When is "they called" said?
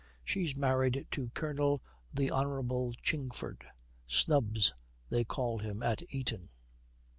5.11-5.61